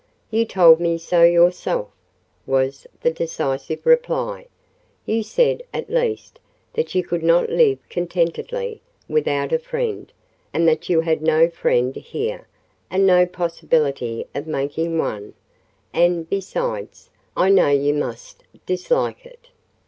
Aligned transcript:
"You 0.31 0.45
told 0.45 0.79
me 0.79 0.97
so 0.97 1.21
yourself," 1.21 1.87
was 2.47 2.87
the 3.03 3.11
decisive 3.11 3.85
reply. 3.85 4.47
"You 5.05 5.21
said, 5.21 5.61
at 5.75 5.91
least, 5.91 6.39
that 6.73 6.95
you 6.95 7.03
could 7.03 7.21
not 7.21 7.51
live 7.51 7.77
contentedly, 7.87 8.81
without 9.07 9.53
a 9.53 9.59
friend; 9.59 10.11
and 10.55 10.67
that 10.67 10.89
you 10.89 11.01
had 11.01 11.21
no 11.21 11.51
friend 11.51 11.95
here, 11.95 12.47
and 12.89 13.05
no 13.05 13.27
possibility 13.27 14.25
of 14.33 14.47
making 14.47 14.97
one—and, 14.97 16.27
besides, 16.31 17.11
I 17.37 17.49
know 17.51 17.67
you 17.69 17.93
must 17.93 18.43
dislike 18.65 19.23
it." 19.23 19.49